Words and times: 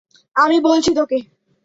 আমি 0.35 0.57
বলছি 0.61 0.91
তোকে। 0.95 1.17